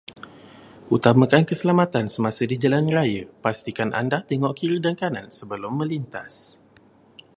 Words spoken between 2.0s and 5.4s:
semasa di jalan raya, pastikan anda tengok kiri dan kanan